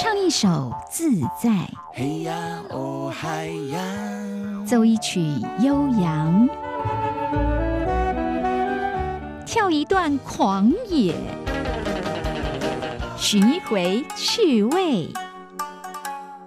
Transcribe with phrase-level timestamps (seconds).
[0.00, 1.10] 唱一首自
[1.42, 3.82] 在，嘿呀哦嗨呀，
[4.64, 5.20] 奏一曲
[5.58, 6.48] 悠扬，
[9.44, 11.16] 跳一段狂野，
[13.16, 15.08] 寻一回趣味，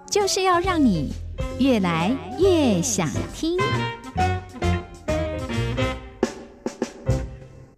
[0.09, 1.11] 就是要让你
[1.59, 3.59] 越来越想听。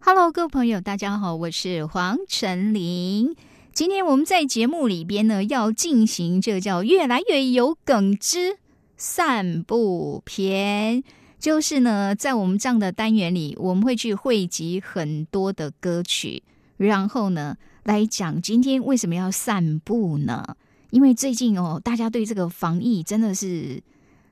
[0.02, 3.36] Hello，各位朋友，大家好，我是黄晨林。
[3.73, 8.59] 今天我们在节目里边呢，要进行这叫“越来越有梗之
[8.97, 11.04] 散步篇”，
[11.39, 16.43] 就是呢，在我们这样的单元里，我们会去汇集很多的歌曲，
[16.77, 20.55] 然后呢，来讲今天为什么要散步呢？
[20.91, 23.82] 因为最近哦，大家对这个防疫真的是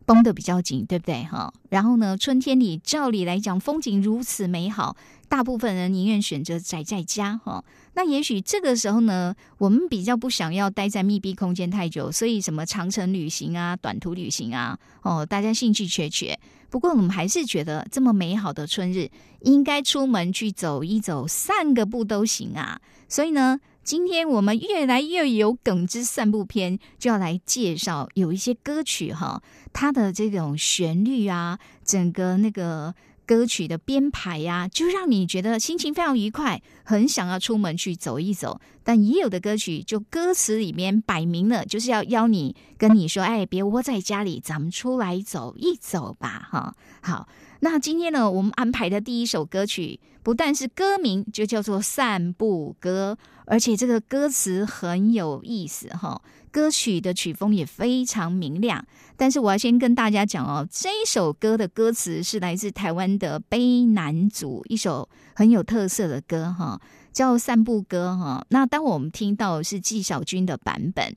[0.06, 1.24] 绷得比较紧，对不对？
[1.24, 4.96] 哈，然后呢，春天里照理来讲，风景如此美好。
[5.32, 7.64] 大部分人宁愿选择宅在家，哈。
[7.94, 16.38] 那也许这个时候呢，我们比较不想要待在密闭空间太久，所以什么长程旅行啊、短途旅行啊，哦，大家兴趣缺缺。
[16.70, 22.82] 不过我们还是觉得这么美好的春日，应该出门去走一走、散个步都行啊。
[23.08, 32.94] 所以呢，今天我们越来越有梗之散步篇，就要来介绍有一些歌曲哈，它的这种旋律啊，整个那个。
[33.26, 38.60] 歌曲的编排呀，就让你觉得心情非常愉快，很想要出门去走一走。
[38.84, 47.28] 但也有的歌曲，就歌词里面摆明了就是要邀你跟你说：“哎，别窝在家里，咱们出来走一走吧。”哈，好。
[47.64, 56.20] 那今天呢，我们安排的第一首歌曲，不但是歌名就叫做《散步歌》，而且这个歌词很有意思哈。
[56.50, 58.84] 歌曲的曲风也非常明亮。
[59.22, 66.82] 但是我要先跟大家讲哦，这一首歌的歌词是来自台湾的悲男组一首很有特色的歌哈，
[67.14, 68.44] 叫《散步歌》哈。
[68.50, 71.16] 那当我们听到是纪晓君的版本，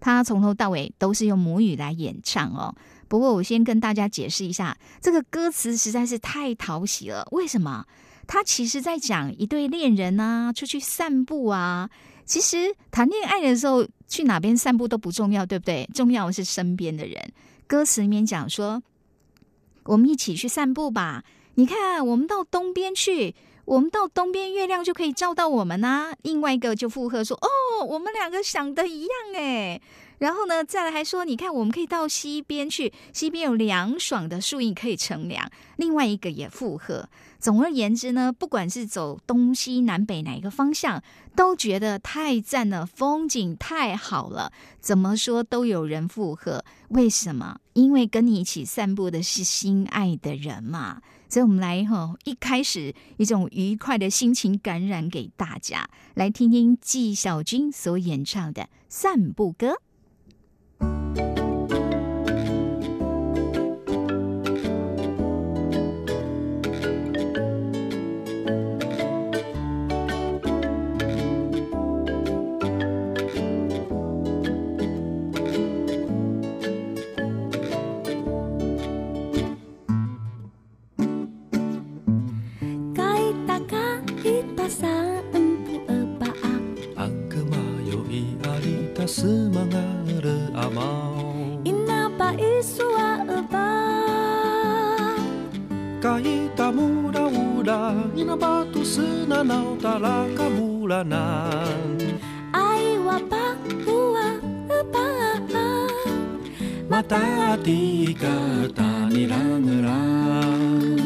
[0.00, 2.74] 他从头到尾都是用母语来演唱哦。
[3.06, 7.24] 不过我先跟大家解释一下，这个歌词实在是太讨喜了。
[7.30, 7.84] 为什么？
[8.26, 11.88] 他其实在讲一对恋人啊，出去散步啊。
[12.26, 15.88] 其实谈恋爱的时候去哪边散步都不重要，对不对？
[15.92, 17.32] 重要的是身边的人。
[17.66, 18.80] 歌词里面讲说
[19.86, 21.24] ：“我们一起去散步吧。
[21.56, 29.80] 你看，我们到东边去，我们到东边，月亮就可以照到我们呐。”另外一个就附和说：“哦，我们两个想的一样哎。”
[30.18, 35.50] 然后呢，再来还说，你看，我们可以到西边去，西边有凉爽的树荫可以乘凉。
[35.76, 37.08] 另外一个也附和。
[37.44, 41.02] 总而言之呢，不管是走东西南北哪一个方向，
[41.36, 44.50] 都觉得太赞了，风景太好了。
[44.80, 46.64] 怎么说都有人附和。
[46.88, 47.60] 为什么？
[47.74, 51.02] 因为跟你一起散步的是心爱的人嘛。
[51.28, 59.82] 所以，我们来哈，一开始一种愉快的心情感染给大家，来听听纪晓君所演唱的散步歌。
[89.54, 91.14] mangară amau.
[91.70, 93.68] Ina paisua eba.
[96.04, 97.80] Kaita mura ura
[98.12, 101.96] Ina batu sena nau talaka bulanan
[102.52, 103.56] Ai wapa
[103.88, 104.28] ua
[104.68, 105.08] eba.
[106.92, 108.36] Mata tika
[108.76, 111.00] tanirangerang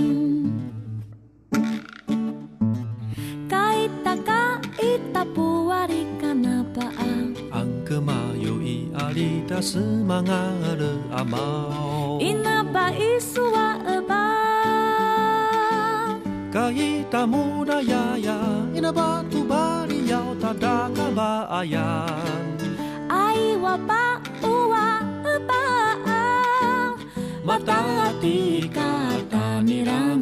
[3.53, 7.18] Kaita kaita puari kanapaan
[9.49, 14.29] Ina semangara amau Inaba isua eba
[16.53, 18.37] Kaita muraya ya
[18.77, 22.45] Inaba tubari yau tadaka baayan
[23.09, 25.65] Aiwa ba uwa eba
[27.41, 30.21] Mata tika tanirang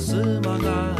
[0.00, 0.14] ス
[0.44, 0.97] マが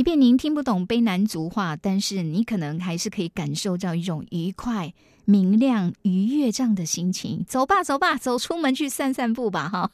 [0.00, 4.94] 即便您听不懂卑南族话，但是你可能还是可以感受到一种愉快、
[5.26, 7.44] 明亮、愉悦这样的心情。
[7.46, 9.90] 走吧， 走吧，走出门去散散步吧，哈！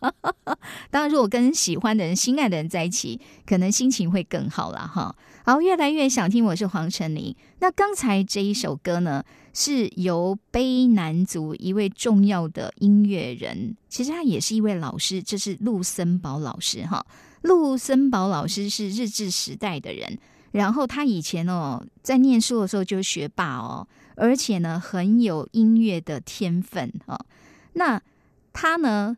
[0.93, 5.13] 当然，如果跟喜欢的人、心爱的人在一起，可能心情会更好了，哈。
[5.45, 6.45] 好，越来越想听。
[6.45, 7.35] 我是黄晨林。
[7.59, 9.25] 那刚才这一首歌呢，
[9.55, 17.05] 是由卑南族一位重要的音乐人，其实他也是一位老师，这是陆森堡老师，哈。
[17.47, 20.19] 陆森堡老师是日治时代的人，
[20.51, 27.25] 然后他以前哦在念书的时候就是学霸哦，而且呢很有音乐的天分哦。
[27.75, 28.03] 那
[28.53, 29.17] 他呢，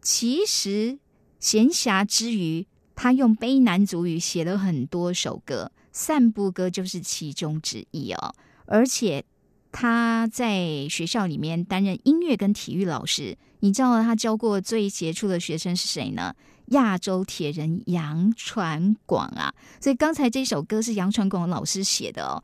[0.00, 0.98] 其实
[1.40, 8.34] 闲暇之余，他用卑南族语写了很多首歌，散步歌就是其中之一哦。
[8.66, 9.24] 而且
[9.72, 16.34] 他在学校里面担任音乐跟体育老师，你知道他教过最杰出的学生是谁呢？
[16.70, 22.42] 亚洲铁人杨传广啊，所以刚才这首歌是杨传广老师写的哦。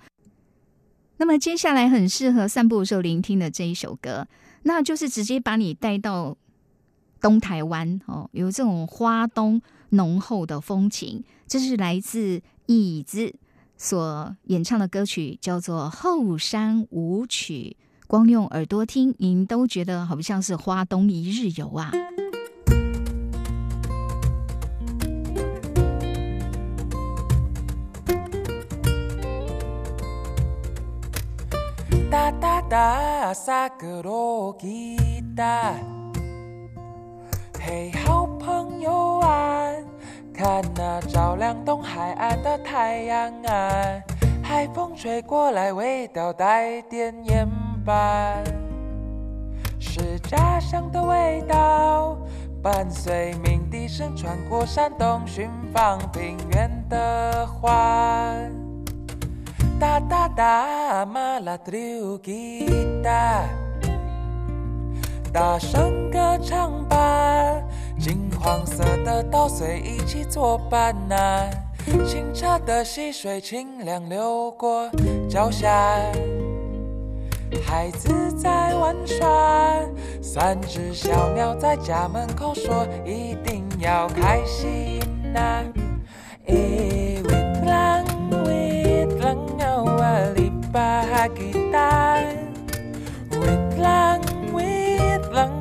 [1.16, 4.28] 那么接下来很适合散步的时候聆听的这一首歌，
[4.62, 6.36] 那就是直接把你带到
[7.20, 11.24] 东台湾哦，有这种花东浓厚的风情。
[11.46, 13.34] 这是来自椅子
[13.76, 17.76] 所演唱的歌曲，叫做《后山舞曲》。
[18.08, 21.90] 光用耳朵听，您都觉得好像是花东一日游啊。
[32.26, 34.96] 哒哒哒，萨格罗吉
[35.36, 35.72] 达，
[37.60, 39.70] 嘿，好朋友啊，
[40.34, 44.02] 看那照亮东海岸的太阳啊，
[44.42, 47.48] 海风吹过来，味道带点盐
[47.84, 48.34] 巴，
[49.78, 52.18] 是家乡的味道，
[52.60, 58.34] 伴随鸣笛声穿过山洞，寻访平原的花。
[59.78, 62.66] 哒哒哒，马拉特鲁吉
[63.04, 63.42] 他，
[65.30, 66.96] 大声歌唱吧，
[67.98, 71.50] 金黄色的稻穗一起作伴呐，
[72.06, 74.88] 清澈的溪水清凉流过
[75.28, 75.68] 脚下，
[77.66, 79.28] 孩子在玩耍，
[80.22, 85.00] 三只小鸟在家门口说一定要开心
[85.34, 85.62] 呐。
[90.72, 92.50] Bahagian
[93.32, 94.20] Wait lang,
[94.52, 95.56] wait lang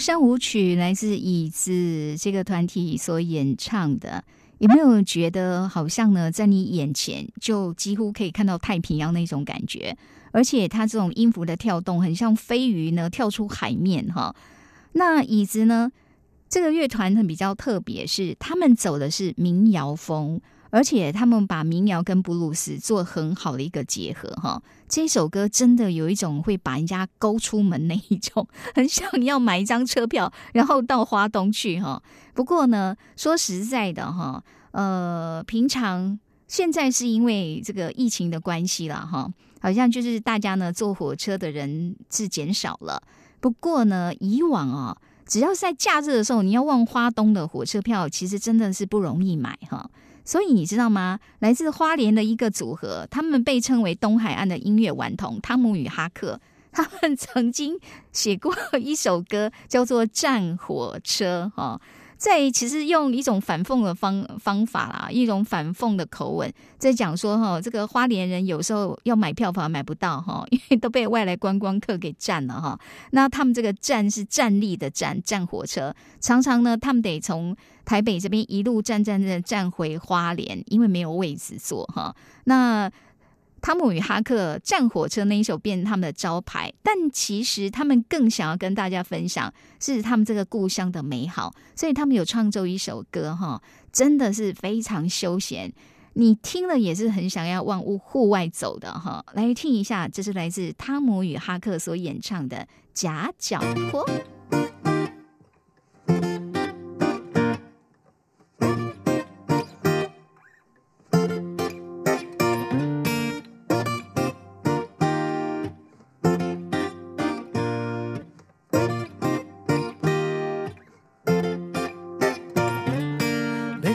[0.00, 4.24] 山舞曲来自椅子这个团体所演唱的，
[4.58, 9.96] 有没有觉得好像呢，在你眼前就几乎可以看到太平洋那种感觉？
[10.32, 14.34] 而且它这种音符的跳动，很像飞鱼呢跳出海面哈。
[14.92, 15.92] 那椅子呢？
[16.48, 20.40] 这个乐团呢比较特别，是他们走的是民谣风，
[20.70, 24.62] 而且他们把民谣跟布鲁斯做很好的一个结合哈。
[24.88, 32.02] 这首歌真的有一种会把人家勾出门那一种，很想你要买一张车票，然后到花东去哈。
[32.34, 43.02] 不过呢，说实在的哈，呃，平常现在是因为这个疫情的关系了哈，好像就是大家呢坐火车的人是减少了。
[43.40, 44.96] 不过呢，以往啊。
[45.26, 49.88] 只要在假日的时候，你要往花东的火车票，其实真的是不容易买哈。
[50.24, 51.18] 所以你知道吗？
[51.40, 56.40] 来自花莲的一个组合，他们被称为东海岸的音乐顽童——汤姆与哈克，
[56.72, 57.78] 他们曾经
[58.12, 61.80] 写过一首歌，叫做《战火车》哈。
[62.20, 72.78] 在其实用一种反讽的方方法啦，一种反讽的口吻，在讲说哈，这个花莲人有时候要买票房买不到哈， 因为都被外来观光客给占了哈。
[73.12, 82.14] 那他们这个站是站立的站，站火车，常常呢，他们得从台北这边一路站站站站回花莲，因为没有位置坐哈。
[82.44, 82.90] 那
[83.60, 93.62] 汤姆与哈克战火车那一首变他们的招牌，但其实他们更想要跟大家分享是他们这个故乡的美好，所以他们有创作一首歌哈，
[93.92, 95.72] 真的是非常休闲，
[96.14, 99.24] 你听了也是很想要往屋户外走的哈。
[99.34, 102.56] 来听一下，这是来自汤姆与哈克所演唱的
[102.94, 103.60] 《夹脚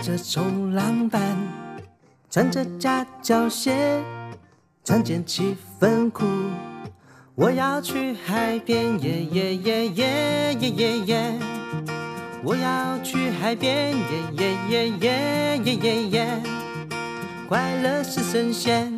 [0.05, 0.17] 着》。
[0.31, 1.21] 冲浪板，
[2.29, 4.03] 穿着夹脚鞋，
[4.83, 6.25] 穿件七分裤，
[7.33, 11.39] 我要去海边，耶耶耶耶耶耶耶，
[12.43, 13.97] 我要去海边，耶
[14.37, 16.43] 耶耶耶耶耶耶，
[17.49, 18.91] 快乐是神仙，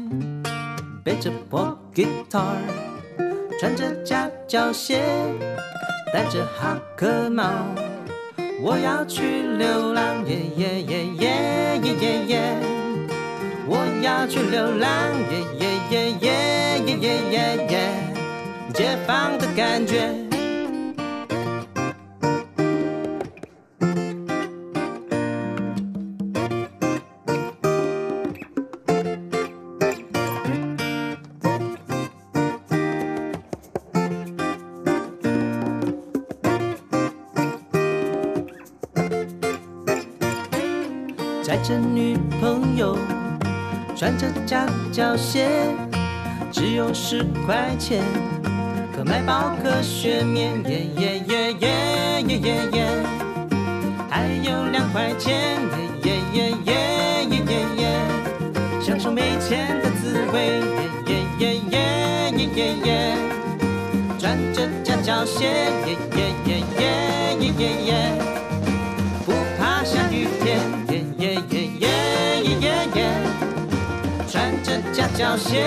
[1.06, 2.58] 背着破 guitar，
[3.60, 5.02] 穿着夹脚鞋，
[6.12, 7.46] 戴着哈克帽。
[8.60, 9.22] 我要去
[9.58, 12.58] 流浪，耶耶耶耶耶耶耶！
[13.68, 14.90] 我要去流浪，
[15.30, 16.28] 耶耶耶耶
[16.86, 17.78] 耶耶耶耶！
[18.74, 20.27] 解放的感觉。
[44.18, 45.48] 着夹脚鞋，
[46.52, 48.04] 只有十块钱，
[48.96, 51.68] 可买包可雪面，耶耶耶耶
[52.28, 52.86] 耶耶耶，
[54.10, 55.60] 还有两块钱，
[56.04, 56.74] 耶耶耶
[57.30, 57.84] 耶耶耶，
[58.82, 60.62] 享受没钱的滋味，
[61.06, 61.76] 耶耶耶耶
[62.38, 63.16] 耶耶耶，
[64.18, 65.46] 穿着夹脚鞋，
[65.86, 66.82] 耶耶耶耶
[67.40, 67.92] 耶耶耶，
[75.18, 75.62] 脚鞋，耶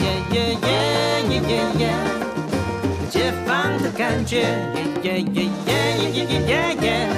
[0.00, 0.68] 耶耶耶
[1.30, 1.82] 耶耶耶，
[3.08, 4.44] 解放的感觉，耶
[5.02, 7.08] 耶耶耶耶耶耶耶耶，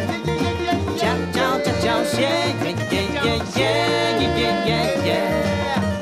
[0.96, 1.02] 夹
[1.32, 2.22] 脚夹脚鞋，
[2.62, 3.26] 耶耶耶
[3.56, 3.60] 耶
[4.20, 4.70] 耶耶耶
[5.04, 5.08] 耶，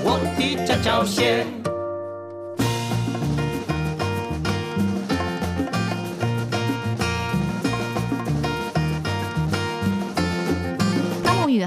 [0.04, 1.46] 我的夹脚鞋。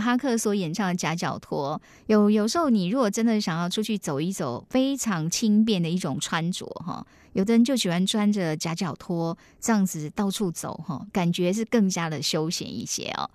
[0.05, 7.03] 哈克所演唱的夹脚拖，有有时候你如果真的想要出去走一走，非常轻便的一种穿着哈。
[7.33, 13.27] 有的人就喜欢穿着夹脚拖这样子到处走哈，感觉是更加的休闲一些哦。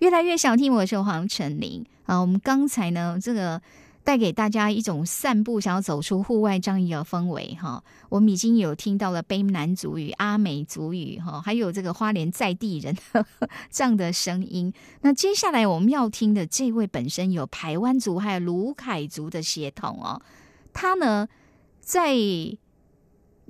[0.00, 2.20] 越来越想听，我是黄晨林啊。
[2.20, 3.60] 我们刚才呢，这个
[4.08, 7.84] 带给大家一种散步，想要走出户外这样一个氛围哈。
[8.08, 12.96] 我们已经有听到了卑南族语、阿美族语哈，还有这个花莲在地人
[13.70, 14.72] 这样的声音。
[15.02, 20.22] 那接下来我们要听的这位本身有台湾族还有卢凯族的血统哦，
[20.72, 21.28] 他呢
[21.82, 22.16] 在。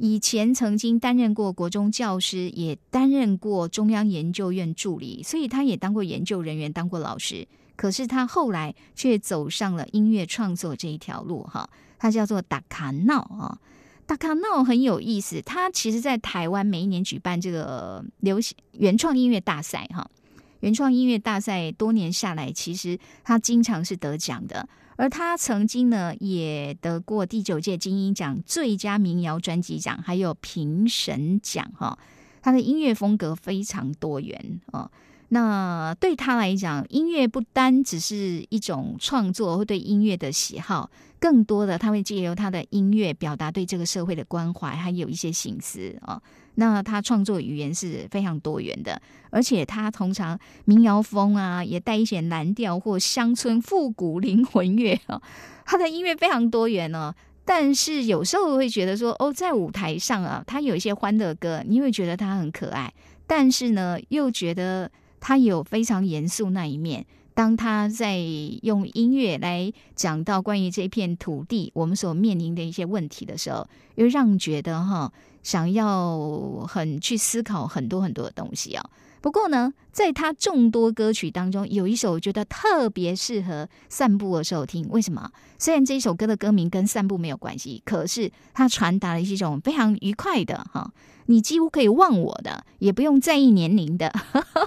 [0.00, 7.48] 以前曾经担任过国中教师，也担任过中央研究院助理，所以他也当过研究人员，当过老师。
[7.78, 13.56] 可是他后来却走上了音乐创作这一条路，哈，他叫做达卡闹啊，
[14.04, 15.40] 达卡闹很有意思。
[15.40, 20.10] 他其实，在台湾每一年举办这个流行原创音乐大赛，哈，
[20.58, 24.68] 原创音乐大赛多年下来，其实他经常是得奖的。
[24.96, 31.96] 而他曾经呢，也得过第九届金鹰奖最佳民谣专辑奖，还有评审奖哈。
[32.42, 34.90] 他的音乐风格非常多元哦。
[35.30, 46.20] 那对他来讲，音乐不单只是一种创作，或对音乐的喜好，更多的他会借由他的音乐表达对这个社会的关怀，还有一些心思啊。
[46.54, 55.22] 那他创作语言是非常多元的，而且他通常民谣风啊，也带一些蓝调或乡村复古灵魂乐啊。
[55.64, 62.92] 他的音乐非常多元哦，但是有时候会觉得说，哦，在舞台上啊，他有一些欢乐歌，你会觉得他很可爱，
[63.26, 67.06] 但是呢，又觉得他有非常严肃那一面。
[67.34, 68.18] 当他在
[68.62, 75.12] 用音乐来讲到关于这片土地我们所面临的一些问题的时候，又让觉得哈。
[75.40, 78.90] 想要很去思考很多很多的东西啊。
[79.20, 84.88] 不过呢，在他众多歌曲当中，有一首我觉得特别适合散步的时候听。
[84.90, 85.30] 为什么？
[85.58, 90.92] 虽然这一首歌的歌名跟散步没有关系，可是它传达了一种非常愉快的哈，
[91.26, 94.12] 你几乎可以忘我的，也不用在意年龄的。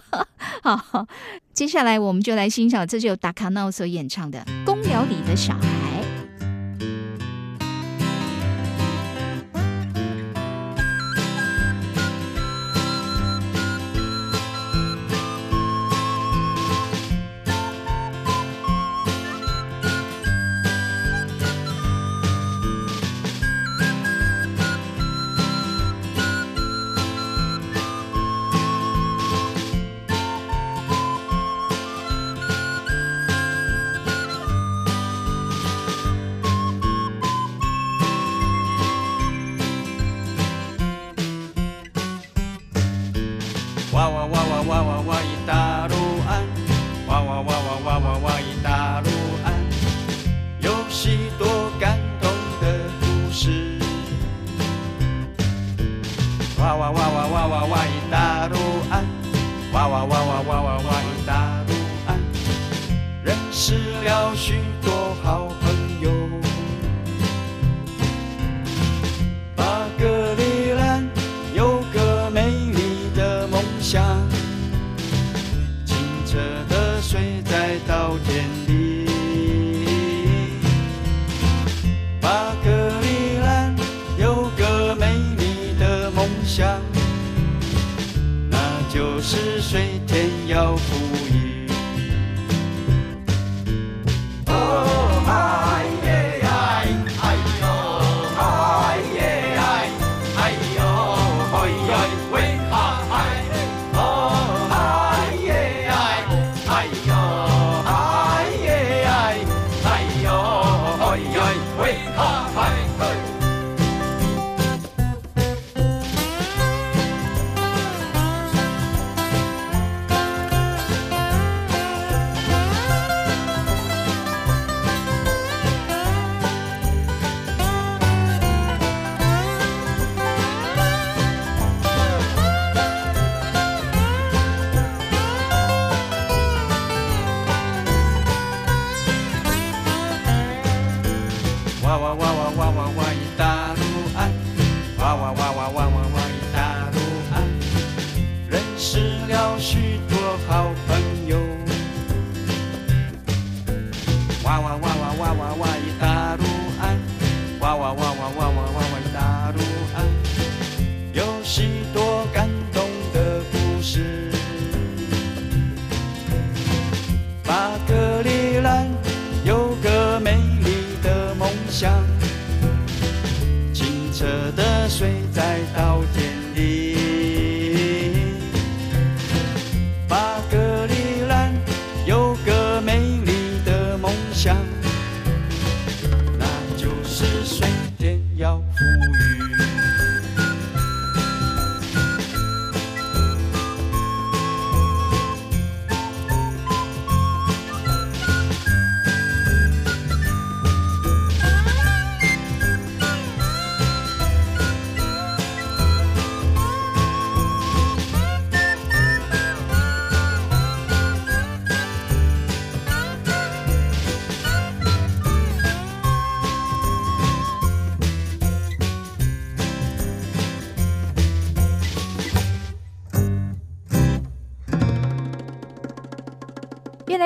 [0.63, 1.07] 好，
[1.53, 5.61] 接下来我们就来欣赏这就达卡闹所演唱的《公寮里的小孩》。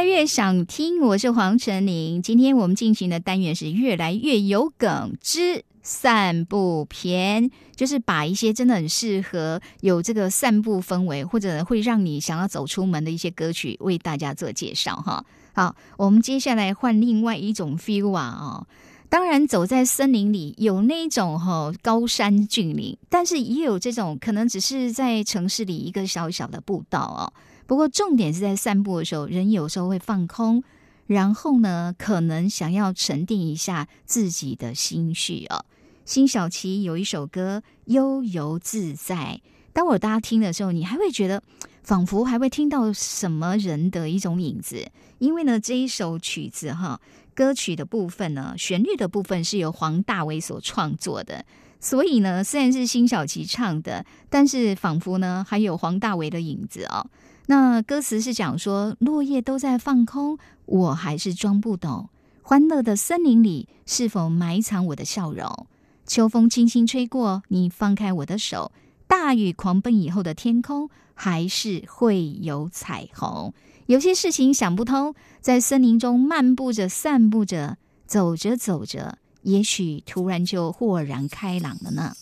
[0.06, 2.22] 越想听，我是黄晨林。
[2.22, 15.26] 今天我们进行的单元是越来越有梗之散步篇，就是把一些真的很适合有这个散步氛围，或者会让你想要走出门的一些歌曲，为大家做介绍哈。
[15.54, 18.68] 好，我们接下来换另外一种 feel 啊哦。
[19.10, 27.34] 当然，走在森林里有那种哈高山峻岭，但是也有这种可能只是在城市里一个小小的步道哦。
[27.68, 30.64] 不过重点是在散步的时候，人有时候会放空，
[31.08, 35.66] 然后呢，可能想要沉淀一下自己的心绪哦。
[36.06, 39.42] 辛晓琪有一首歌《悠游自在》，
[39.74, 41.42] 当我大家听的时候，你还会觉得
[41.82, 47.02] 仿佛还会听到什么人的一种影子，因为呢，这一首曲子哈，
[47.34, 51.44] 歌曲的部分呢，旋律的部分是由黄大炜所创作的。
[51.80, 57.06] 所以呢，虽然是辛晓琪唱的，但是仿佛呢还有黄大炜的影子哦。
[57.48, 62.10] 那歌词是讲说，落叶都在放空，我还是装不懂。
[62.42, 65.68] 欢乐的森林里，是否埋藏我的笑容？
[66.08, 68.72] 秋风轻轻吹过，你放开我的手。
[69.08, 73.54] 大雨狂奔以后的天空，还是会有彩虹。
[73.86, 77.78] 有些事情想不通，在森林中漫步着、散步着、
[78.08, 82.16] 走着走着，也许突然就豁然开朗了呢。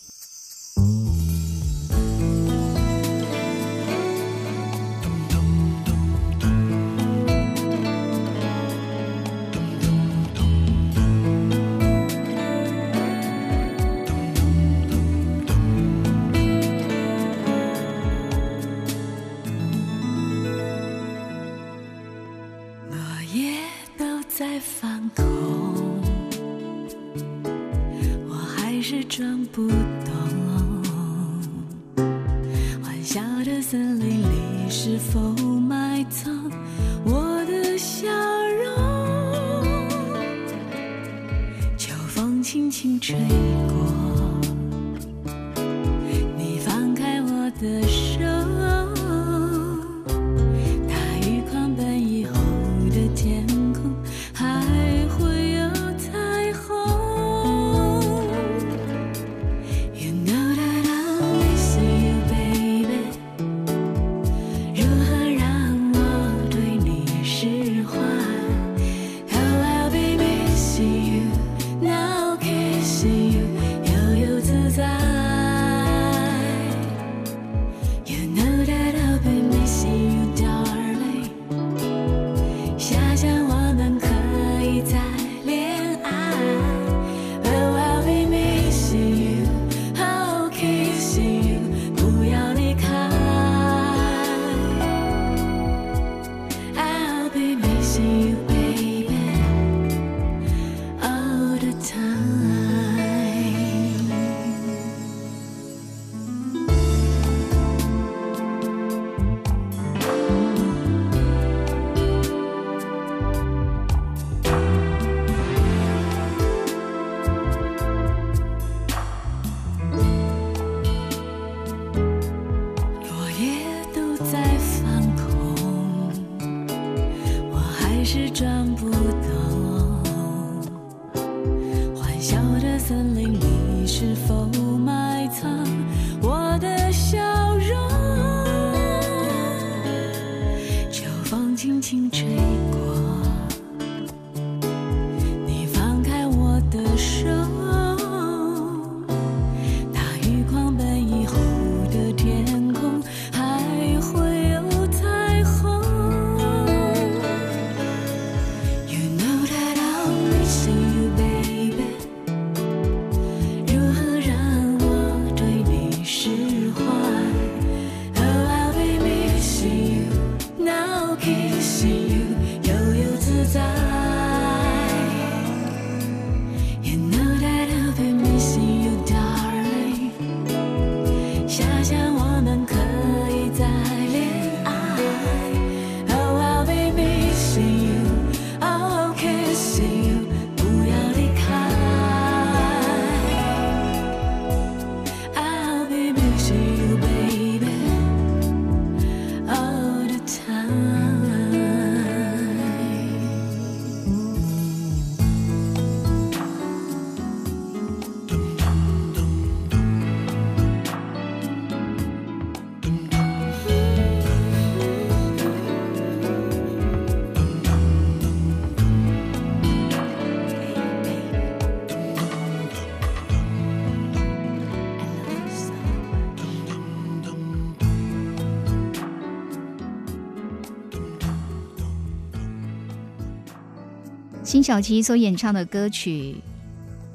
[234.54, 236.36] 辛晓琪所演唱的歌曲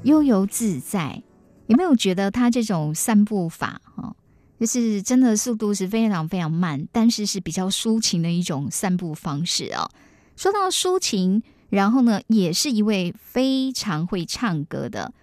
[0.06, 1.14] 《悠游自在》，
[1.68, 4.14] 有没有觉得他这种散步法哈，
[4.58, 9.88] 就是真的速度是非常非常慢，但是是比较抒情的一种散步方式哦。
[10.36, 15.14] 说到抒情，然后呢，也是一位非常会唱歌的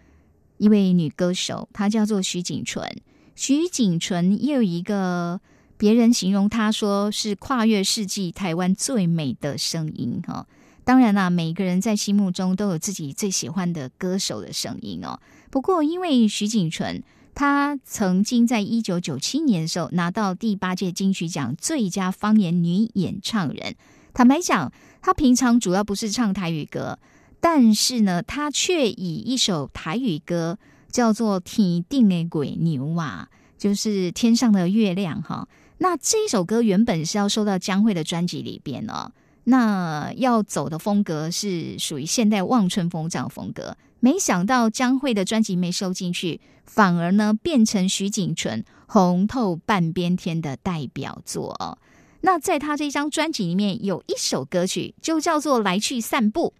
[0.57, 2.91] 一位女歌手，她叫做徐锦纯。
[3.35, 5.39] 徐锦纯也有一个
[5.77, 10.47] 别人形容她说是跨越世纪台湾最美的声音哈。
[10.87, 15.19] 当然啦，每个人在心目中都有自己最喜欢的歌手的声音哦。
[15.49, 17.03] 不过，因为徐锦纯
[17.35, 23.75] 她曾经在一九九七年的时候拿到第八届金曲奖最佳方言女演唱人，
[24.13, 24.71] 坦白讲，
[25.01, 26.97] 她平常主要不是唱台语歌，
[27.41, 30.57] 但是呢，她却以一首台语歌
[30.89, 35.49] 叫做《天定的鬼牛》啊，就是天上的月亮哈。
[35.79, 39.11] 那这一首歌原本是要收到江蕙的专辑里边哦。
[39.49, 51.79] 那要走的风格是属于现代望春风这样风格，没想到江蕙的专辑没收进去，反而呢变成徐锦纯《红透半边天》的代表作。
[52.19, 56.53] 那在他这张专辑里面有一首歌曲就叫做《来去散步》，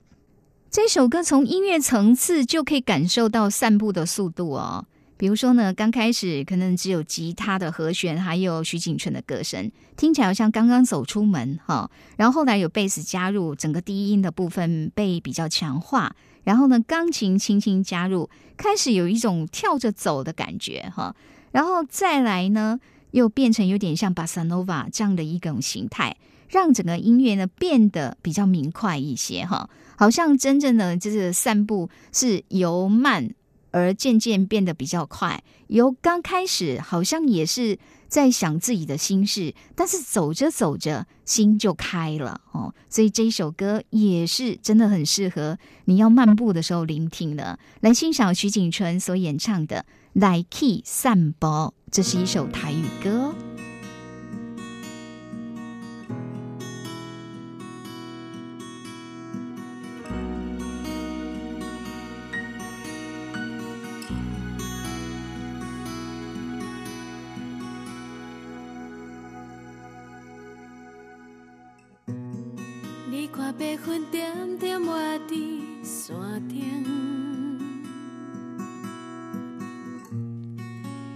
[0.72, 4.86] 这首歌从音乐层次就可以感受到散步的速度哦。
[5.18, 11.90] 比如说呢，刚开始可能只有吉他的和弦，还有徐锦纯的歌声，听起来好像刚刚走出门哈。
[12.16, 16.16] 然后后来有贝斯加入，整个低音的部分被比较强化。
[16.44, 21.16] 然后呢，钢琴轻轻加入，开始有一种跳着走的感觉哈。
[21.52, 22.80] 然后再来呢，
[23.12, 26.16] 又变成有点像巴萨诺瓦这样的一种形态，
[26.48, 29.68] 让整个音乐呢变得比较明快一些哈。
[29.98, 33.32] 好像真正的就是散步是由慢。
[33.78, 42.74] 而渐渐变得比较快，由刚开始好像也是在想自己的心事，但是走着走着心就开了哦。
[42.90, 47.60] 所以这一首歌也是真的很适合你要漫步的时候聆听的。
[47.82, 49.78] 来欣赏徐景淳所演唱的
[50.14, 51.48] 《来去散步》，
[51.92, 53.36] 这是一首台语歌。
[73.58, 75.36] 白云点点画在
[75.84, 76.16] 山
[76.48, 77.60] 顶，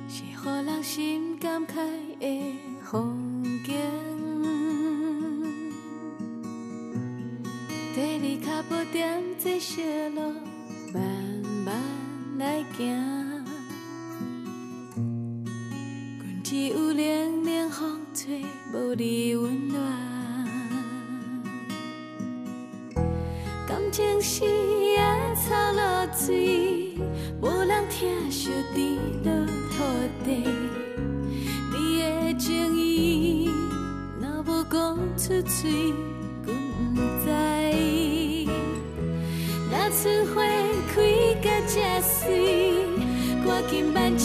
[0.10, 1.76] 是予人心感慨
[2.20, 3.76] 的风景。
[7.96, 9.84] 跟你脚步踮在小
[10.16, 10.34] 路，
[10.92, 11.04] 慢
[11.64, 11.80] 慢
[12.40, 12.98] 来行。
[16.18, 20.21] 阮只有冷冷风吹，无你温暖。
[23.92, 25.02] 情是野
[25.36, 26.96] 草落水，
[27.42, 29.84] 无人听惜滴落土
[30.24, 30.48] 地。
[31.74, 33.52] 你的情意
[34.22, 35.94] 若无讲出嘴，
[36.46, 36.56] 阮
[36.96, 37.28] 不知。
[39.70, 40.42] 若春花
[40.96, 40.96] 开
[41.44, 42.86] 甲这水，
[43.46, 44.16] 赶紧挽一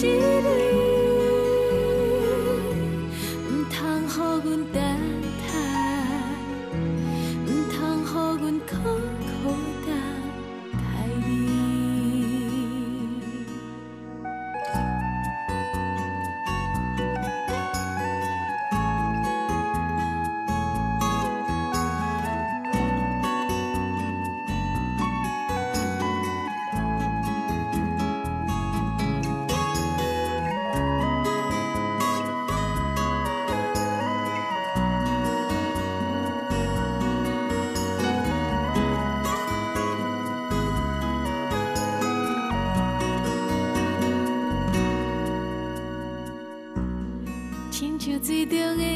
[48.29, 48.47] 缕。
[48.47, 48.96] 出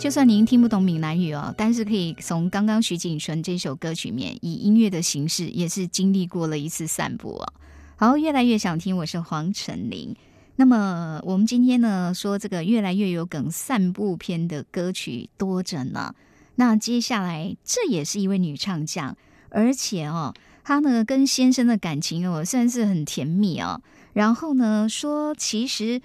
[0.00, 7.52] 就算您听不懂闽南语哦，但是可以从刚刚徐锦纯这首歌曲面，以音乐的形式，也是经历过了一次散步哦。
[7.96, 10.16] 好，越来越想听，我是黄晨林。
[10.56, 16.14] 那么我们今天呢，说这个越来越有梗散步篇的歌曲多着呢。
[16.54, 19.14] 那接下来这也是一位女唱将，
[19.50, 20.32] 而且哦，
[20.64, 23.82] 她呢跟先生的感情哦算是很甜蜜哦。
[24.14, 26.00] 然后呢说，其实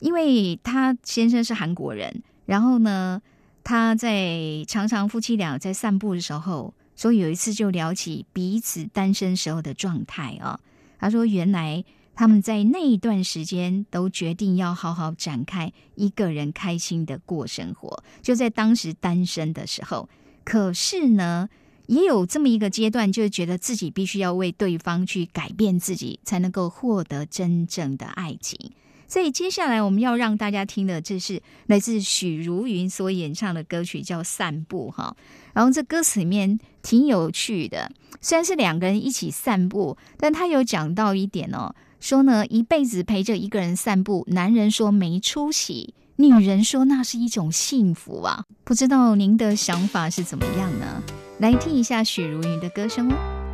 [0.00, 3.22] 因为她先生是韩国人，然后呢。
[3.68, 10.60] 他在常常夫妻俩在散步的时候，所以有一次就聊起彼此单身时候的状态啊。
[11.00, 20.08] 他说，原来他们在那一段时间都决定要好好展开一个人开心的过生活，就在当时单身的时候。
[20.44, 21.48] 可是呢，
[21.88, 28.70] 也有这么一个阶段，就是觉得自己必须要为对方去改变自己，才能够获得真正的爱情。
[29.08, 35.16] 所以接下来我们要让大家听的，这是来自许茹芸所演唱的歌曲，叫《散步》哈。
[35.54, 37.90] 然后这歌词里面挺有趣的，
[38.20, 48.44] 虽然是两个人一起散步，但他有讲到一点哦，说呢一辈子陪着一个人散步，男人说没出息，女人说那是一种幸福啊。
[48.64, 51.02] 不知道您的想法是怎么样呢？
[51.38, 53.45] 来听一下许茹芸的歌声哦。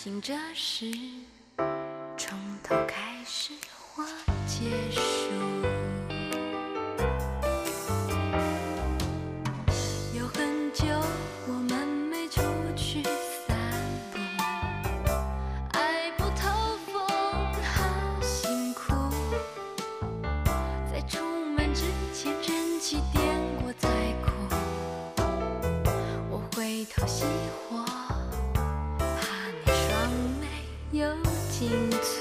[0.00, 0.86] 醒这是
[2.16, 4.04] 从头开始或
[4.46, 5.07] 结束。
[31.68, 32.17] 火，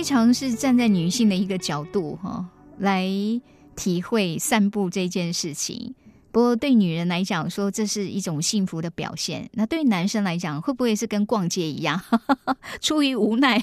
[0.00, 2.42] 非常是站在女性的一个角度哈，
[2.78, 3.06] 来
[3.76, 5.94] 体会散步这件事情。
[6.32, 9.50] 不过对女人来讲，说这是一种幸福的表现。
[9.52, 12.00] 那对男生来讲，会不会是跟逛街一样，
[12.80, 13.62] 出于无奈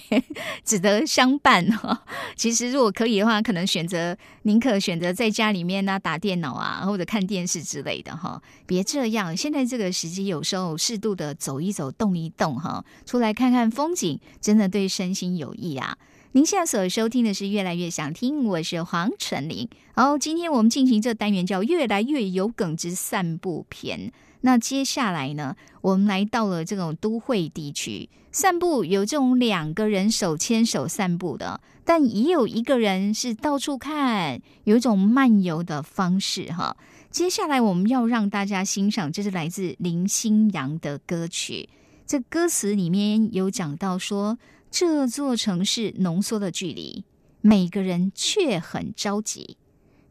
[0.64, 2.04] 只得相伴哈？
[2.36, 8.40] 其实如果可以的话，可能选择宁可选择在家里面呢打电脑啊，或者看电视之类的哈。
[8.68, 15.98] 别这样，现在这个时机，有时候适度的走一走、动一动哈，出来看看风景，真的对身心有益啊。
[16.38, 19.68] 您现在所收听的是《越来越想听》，我是黄晨林。
[19.96, 24.12] 好，今天我们进行这单元叫“越来越有梗之散步篇”。
[24.42, 36.78] 那接下来呢，我们来到了这种都会地区散步，有这种两个人手牵手散步的，但也有一个人是到处看，有一种漫游的方式哈。
[37.10, 41.68] 接下来我们要让大家欣赏，这是来自林心阳的歌曲。
[42.06, 44.38] 这歌词里面有讲到说。
[44.70, 47.04] 这座城市浓缩的距离，
[47.42, 49.58] 每个人却很着急，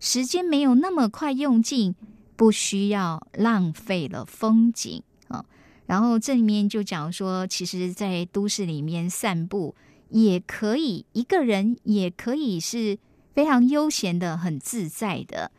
[0.01, 1.95] 时间没有那么快用尽，
[2.37, 5.45] 不需要浪费了风景啊。
[5.87, 9.75] 然后这里面就讲说，其实，在都市里面散步
[10.09, 12.99] 也可以，一个人也可以是
[13.35, 15.53] 非常悠闲的、很自在的，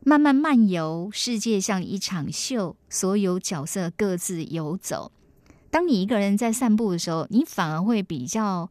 [0.00, 1.10] 慢慢漫游。
[1.12, 5.12] 世界像一场秀，所有角色各自游走。
[5.76, 8.70] 当你一个人在散步的时候，你反而会比较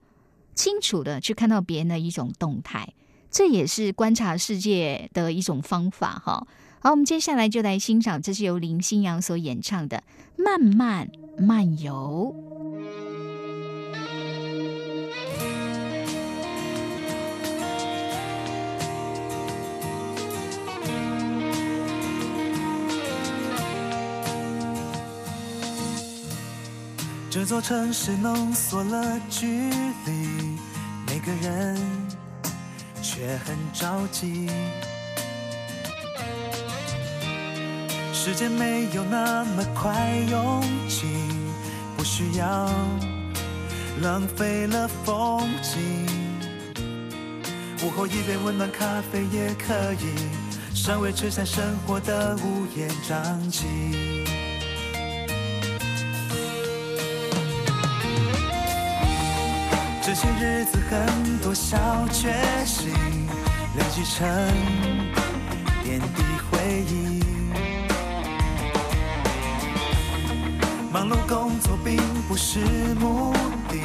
[0.56, 2.96] 清楚的去看到别人的一种动态，
[3.30, 6.48] 这也是观察世界的一种方法哈。
[6.80, 10.04] 好，我们接下来就来欣赏，这是由林心阳所演唱的
[10.44, 12.36] 《慢慢漫游》。
[27.36, 29.46] 这座城市浓缩了距
[30.06, 30.58] 离，
[31.06, 31.78] 每个人
[33.02, 34.50] 却很着急。
[38.14, 41.10] 时间没有那么快用尽，
[41.98, 42.72] 不需要
[44.02, 46.08] 浪费了风景。
[47.84, 50.16] 午后一杯温暖咖啡也可以，
[50.74, 54.25] 尚未吹散生活的乌烟瘴气。
[60.16, 62.34] 些日子很多小确
[62.66, 62.90] 幸，
[63.76, 64.26] 累积成
[65.84, 67.22] 点滴回忆。
[70.90, 71.98] 忙碌工作并
[72.30, 72.60] 不是
[72.98, 73.34] 目
[73.68, 73.78] 的，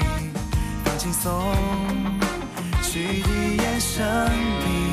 [0.85, 1.53] 放轻松
[2.81, 4.93] 去体验生命。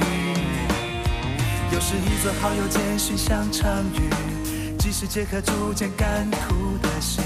[1.71, 4.09] 有时一则好友简讯像场雨，
[4.79, 7.23] 即使解渴逐渐干枯的心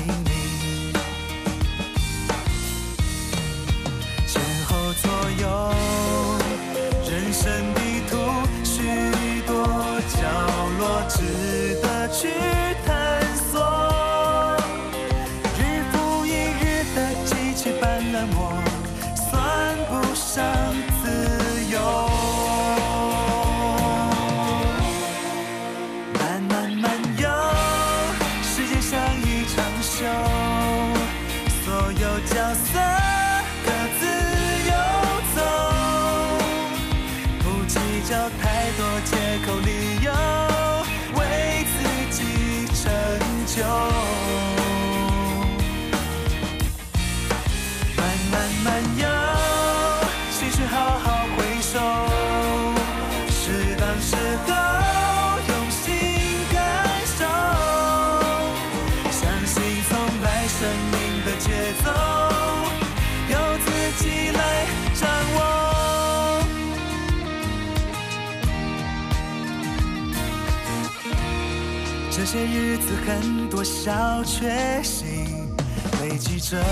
[72.24, 75.26] 这些日子很多小确幸，
[76.04, 76.64] 累积着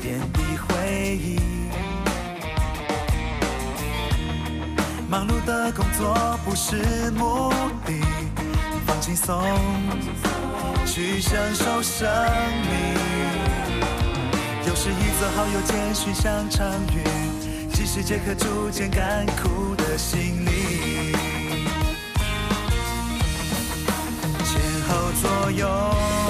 [0.00, 1.38] 点滴回忆。
[5.10, 7.52] 忙碌的工作不是目
[7.84, 7.92] 的，
[8.86, 9.44] 放轻松，
[10.86, 12.08] 去享受生
[12.62, 12.98] 命。
[14.66, 17.04] 有时一则好友简讯像场雨，
[17.74, 20.63] 即使解渴逐渐干枯的心灵。
[25.24, 26.23] 所有。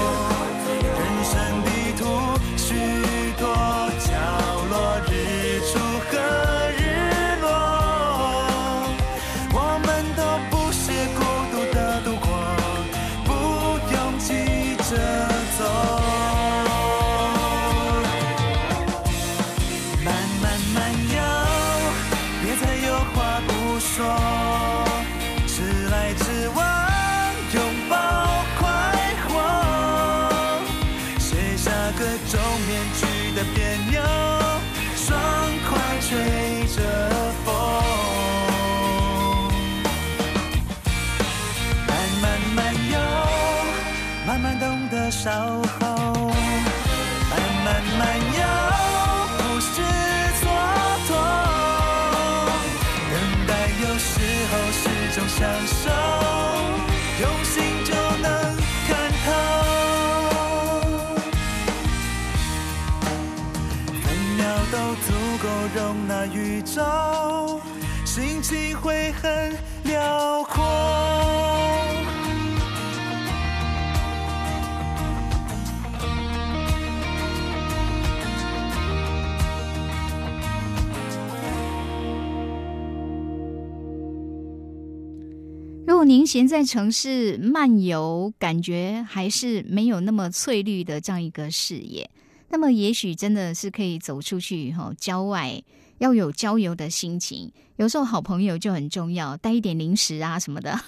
[86.05, 92.11] 您闲在城市漫游，感觉还是没有那么翠绿的这样一个视野，
[92.51, 95.63] 那么也许真的是可以走出去哈，郊外
[95.99, 97.51] 要有郊游的心情。
[97.77, 100.79] 有时候好朋友就很重要，带一点零食啊什么的。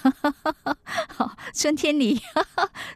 [1.09, 2.21] 好，春天里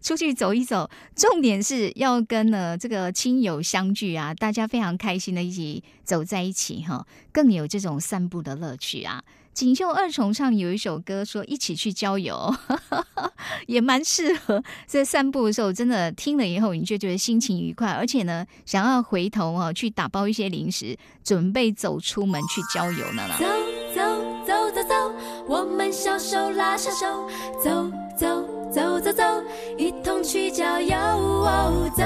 [0.01, 9.23] 出去走一走，重点是要跟呢这个亲友相聚啊，大家非常开心的一起走在一起哈，更有这种散步的乐趣啊。
[9.53, 12.53] 锦绣二重唱有一首歌说一起去郊游，
[13.67, 23.37] 也蛮适合在散步的时候，真的听了以后你就觉得心情愉快，而且呢想要回头哦去打包一些零食，准备走出门去郊游呢啦。
[23.37, 23.45] 走
[23.93, 24.01] 走
[24.47, 24.95] 走走走，
[25.47, 27.27] 我们小手拉小手，
[27.61, 29.23] 走走走走走，
[29.77, 30.95] 一同去郊游。
[31.97, 32.03] 走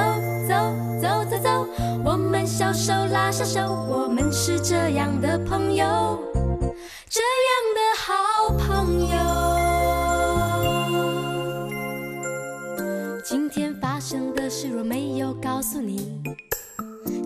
[0.47, 0.55] 走
[0.99, 1.67] 走走走，
[2.03, 6.19] 我们小手拉小手，我们是这样的朋友，
[7.07, 7.29] 这样
[7.75, 9.15] 的好朋友。
[13.23, 16.19] 今天发生的事若没有告诉你，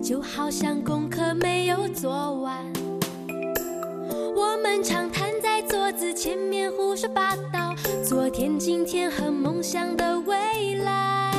[0.02, 2.58] 就好像功课没有做完。
[4.36, 7.74] 我们常瘫在桌子前面胡说八道，
[8.04, 11.32] 昨天、今天和梦想的未来。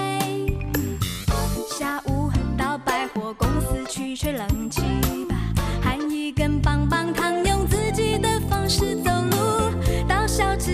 [1.69, 4.81] 下午到百货公司去吹冷气
[5.29, 5.35] 吧，
[5.83, 7.43] 含一根棒棒糖，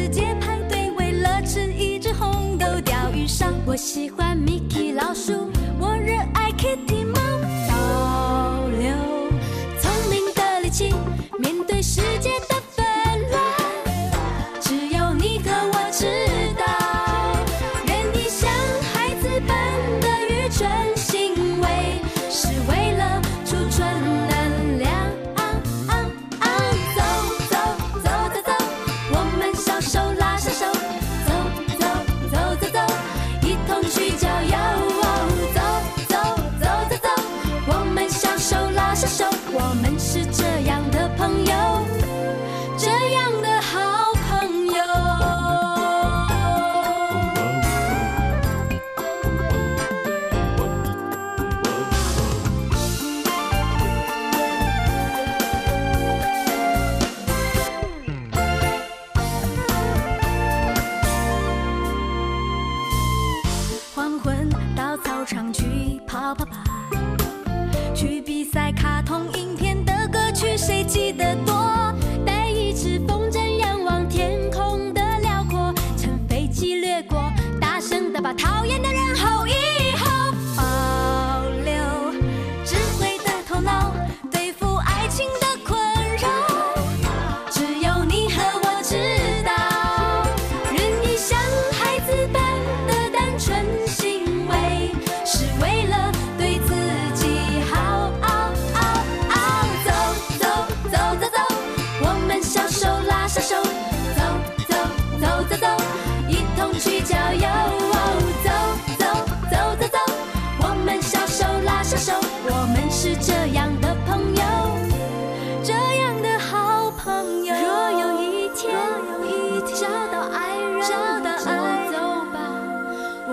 [0.07, 3.47] 街排队，为了吃一只红豆鲷鱼烧。
[3.65, 7.19] 我喜欢 Mickey 老鼠，我热爱 Kitty 猫。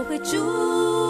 [0.04, 1.03] 会祝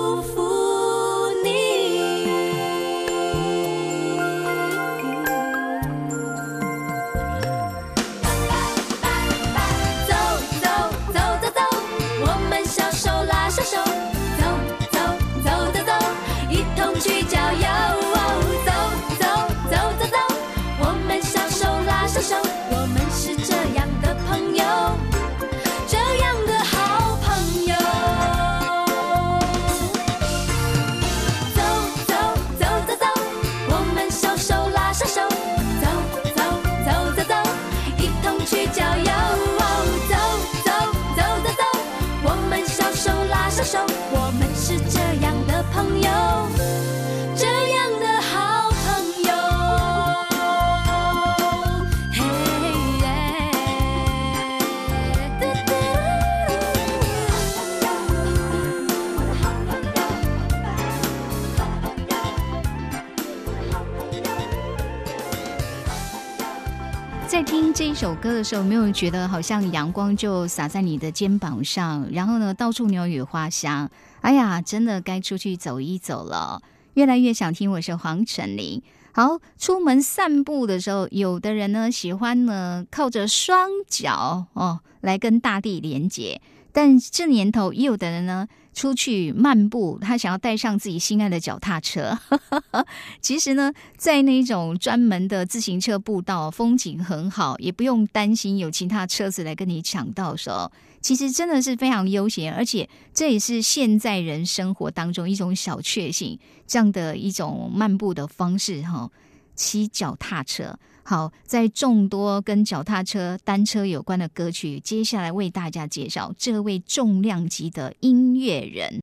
[68.34, 73.88] 的时候，没有觉得好像阳光就洒在你的肩膀上，然后呢，到处鸟语花香？
[74.22, 76.60] 哎呀，真的该出去走一走了。
[76.94, 78.82] 越来越想听，我是黄晨林。
[79.12, 86.40] 好，出门散步的时候，有的人呢喜欢呢靠着双脚哦来跟大地连接，
[86.74, 92.18] 但这年头也有的人呢出去漫步，他想要带上自己心爱的脚踏车。
[93.22, 109.08] 其实呢，在那种专门的自行车步道，风景很好，也不用担心有其他车子来跟你抢道的时候，其实真的是非常悠闲，而且这也是现在人生活当中一种小确幸，这样的一种漫步的方式哈。
[109.54, 119.00] 骑脚踏车，好，在众多跟脚踏车、单车有关的歌曲，接下来为大家介绍这位重量级的音乐人，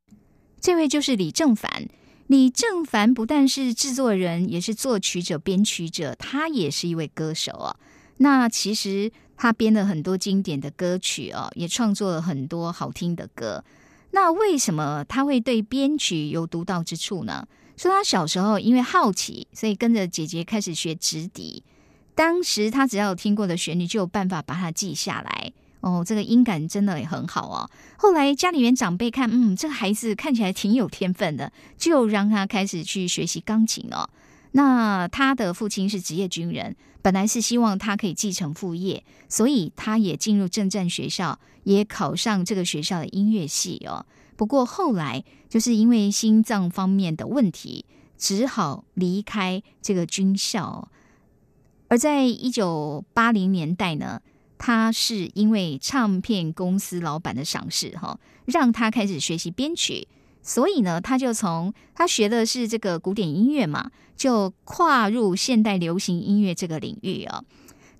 [0.59, 1.87] 这位就是李正凡。
[2.27, 7.75] 李正凡不但是制作人，也是作曲者、编曲者，他也是一位歌手啊。
[8.17, 13.63] 那其实他编了很多经典的歌曲哦，也创作了很多好听的歌。
[14.11, 17.45] 那为什么他会对编曲有独到之处呢？
[17.81, 21.63] 说他小时候因为好奇，所以跟着姐姐开始学直笛。
[22.13, 25.51] 当时他只要有听过的旋律，就有办法把它记下来。
[25.79, 27.67] 哦，这个音感真的也很好哦。
[27.97, 34.07] 后来家里面长辈看，嗯，这个孩子看起来挺有天分的，就让他开始去学习钢琴哦。
[34.51, 44.05] 那他的父亲是职业军人，本来是希望他可以继承父业，所以他也进入正战学校，也考上这个学校的音乐系哦。
[44.41, 47.85] 不过后来就是因为心脏方面的问题，
[48.17, 50.89] 只好离开这个军校。
[51.89, 54.19] 而在一九八零年代呢，
[54.57, 60.07] 他是因为唱片公司老板的赏识，哈，让他开始学习编曲。
[60.41, 67.43] 所以呢，他就从他学的是这个古典音乐嘛，就跨入现代流行音乐这个领域啊。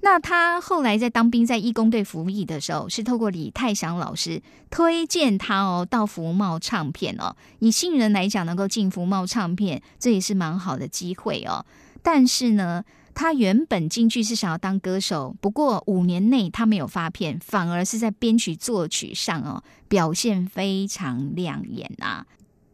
[0.04, 4.42] 那他后来在当兵，在义工队服役的时候，是透过李泰祥老师
[4.72, 7.36] 推荐他哦，到福茂唱片哦。
[7.60, 11.64] 以新人来讲，能够进福茂唱片，这也是蛮好的机会哦。
[12.02, 12.84] 但是呢，
[13.14, 22.26] 他原本进去是想要当歌手，不过五年内他没有发片，反而是在编曲作曲上哦，表现非常亮眼啊。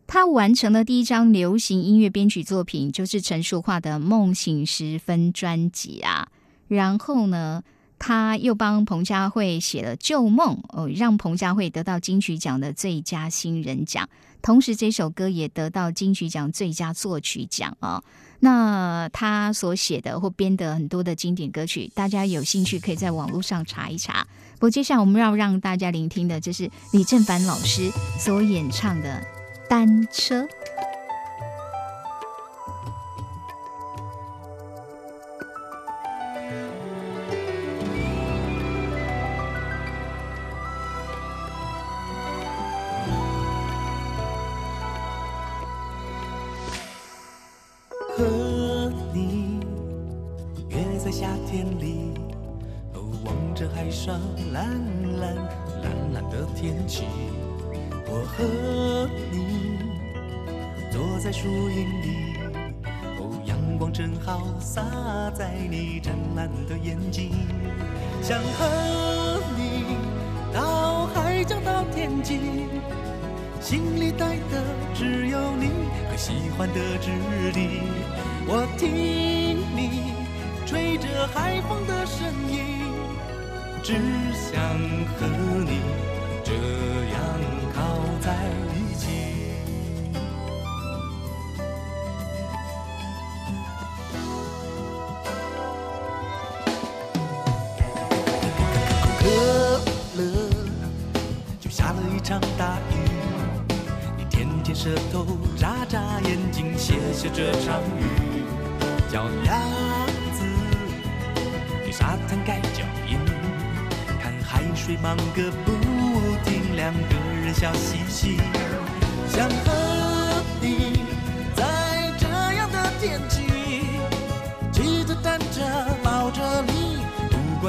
[0.08, 6.30] 他完成了第一张流行音乐编曲作品，就是陈淑桦的《梦醒时分》专辑啊。
[6.68, 7.64] 然后呢，
[8.00, 14.08] 他又帮彭佳慧写了《旧梦》，哦，让彭佳慧得到金曲奖的最佳新人奖。
[14.42, 18.02] 同时，这首歌也得到金曲奖最佳作曲奖啊。
[18.40, 24.26] 那他所写的或编的很多的经典歌曲，大家有兴趣可以在网络上查一查。
[24.54, 29.20] 不过，接下来我们要让大家聆听的，就是李正凡老师所演唱的
[29.68, 30.44] 《单车》。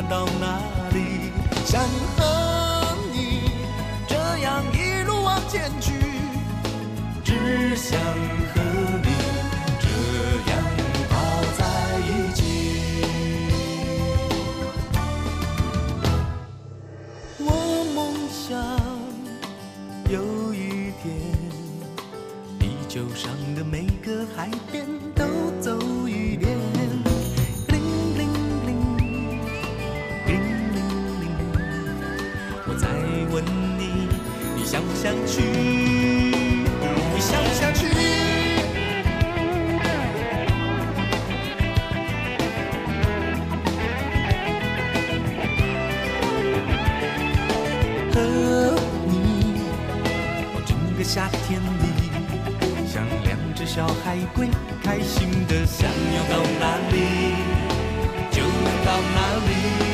[0.08, 0.60] 到哪
[0.92, 1.30] 里。
[1.64, 1.82] 想
[2.16, 3.50] 和你
[4.06, 5.92] 这样一路往前去，
[7.22, 8.60] 只想和
[9.04, 9.08] 你
[9.78, 9.86] 这
[10.50, 10.52] 样
[11.10, 11.14] 抱
[11.58, 11.60] 在
[12.08, 12.40] 一起。
[17.38, 17.46] 我
[17.94, 17.98] 梦
[18.30, 18.48] 想
[20.10, 21.06] 有一天，
[22.58, 24.86] 地球上的每个海边
[34.70, 35.40] 想不想去？
[35.40, 37.86] 你想不想去？
[48.12, 48.20] 和
[49.06, 49.16] 你，
[50.52, 52.12] 哦，整个夏天里，
[52.86, 54.48] 像两只小海龟，
[54.84, 56.94] 开心的想要到哪里
[58.30, 58.42] 就
[58.84, 59.16] 到哪
[59.46, 59.87] 里。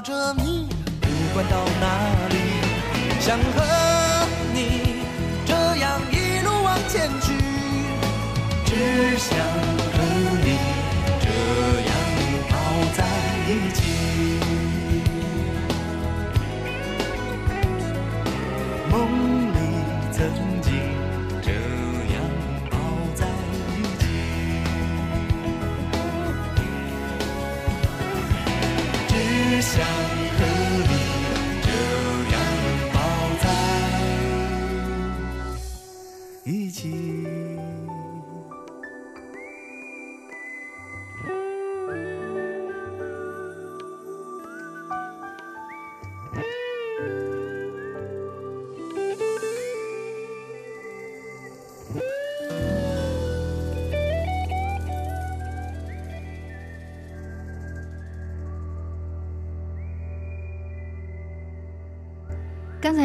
[0.00, 0.68] 着你，
[1.00, 2.36] 不管到哪里。
[3.20, 3.85] 想和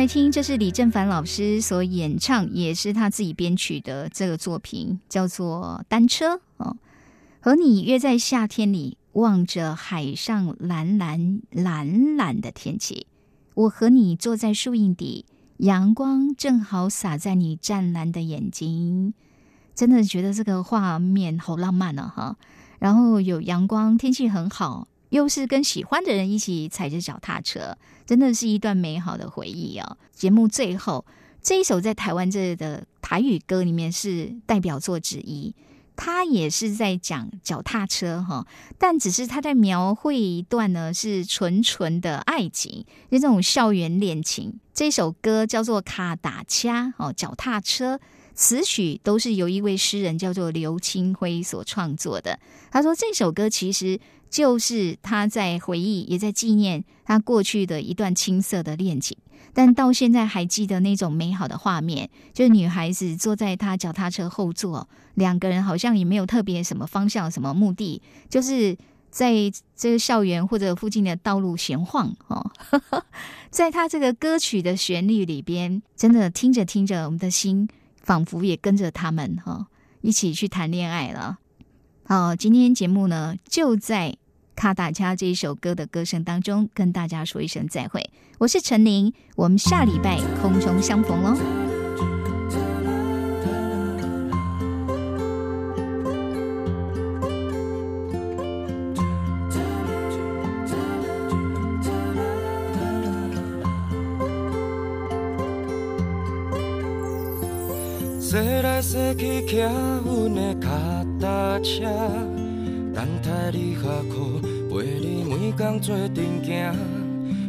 [0.01, 6.75] 来听，这是李正凡老师所演唱，也是他自己编曲的这个作品，叫做《单车》哦。
[7.39, 13.05] 和你约在夏天里，望着海上蓝蓝蓝蓝的天气，
[13.53, 15.27] 我和你坐在树荫底，
[15.57, 19.13] 阳光正好洒在你湛蓝的眼睛，
[19.75, 22.37] 真的觉得这个画面好浪漫呢、哈。
[22.79, 29.97] 然后有阳光，天气很好，又是跟喜欢的人一起踩着脚踏车，真的是一段美好的回忆啊！
[30.13, 31.05] 节目最后
[31.41, 35.53] 这一首在台湾这的台语歌里面是代表作之一，
[35.95, 38.47] 它也是在讲脚踏车哈，
[38.77, 44.59] 但只是他在描绘一段呢是纯纯的爱情，就这种校园恋情。
[44.73, 47.99] 这首歌叫做《卡达掐》哦，脚踏车。
[48.33, 52.39] 词曲都是由一位诗人叫做刘清辉所创作的。
[52.71, 53.99] 他说这首歌其实
[54.31, 59.15] 就是他在回忆，也在纪念他过去的一段青涩的恋情。
[59.53, 68.75] 但到现在还记得那种美好的画面，就是女孩子坐在他脚踏车后座，两个人好像也没有特别什么方向、什么目的，就是
[69.11, 69.33] 在
[69.75, 72.49] 这个校园或者附近的道路闲晃哦。
[73.51, 77.67] 在他这个歌曲的旋律里边，真的听着听着，我们的心。
[78.03, 79.67] 仿佛也跟着他们哈
[80.01, 81.37] 一起去谈恋爱了。
[82.03, 84.17] 好，今天节目呢就在
[84.61, 88.07] 卡大家这一首歌的歌声当中跟大家说一声再会。
[88.37, 91.35] 我是陈琳，我们下礼拜空中相逢喽。
[108.21, 110.69] 说来说去，骑阮的脚
[111.19, 111.81] 踏车，
[112.93, 114.40] 等待你下课，
[114.71, 116.73] 陪你每天做阵行，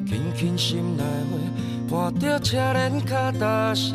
[0.04, 1.04] 轻轻心内
[1.88, 3.94] 话，伴着车轮脚踏声，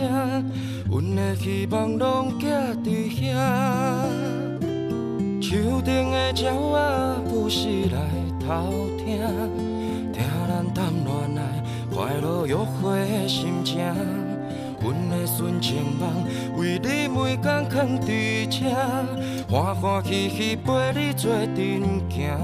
[0.89, 3.27] 阮的希望拢寄伫遐。
[5.41, 7.99] 树顶的鸟仔不时来
[8.39, 9.19] 偷听，
[10.13, 11.63] 听咱谈恋爱
[11.93, 13.77] 快乐约会的心情。
[15.37, 16.09] 纯情梦，
[16.57, 18.65] 为你每工囥伫这，
[19.47, 22.35] 欢欢喜喜陪你做阵行。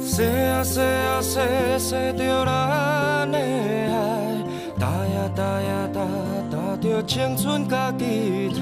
[0.00, 1.42] 说啊说啊说，
[1.80, 3.98] 说着咱的爱，
[4.78, 6.00] 搭呀搭呀搭，
[6.48, 8.60] 搭着青春甲期待，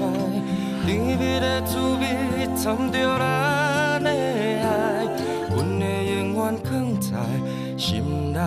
[0.87, 5.05] 甜蜜的滋味掺着咱的爱，
[5.51, 7.09] 阮的永远藏在
[7.77, 8.39] 心内。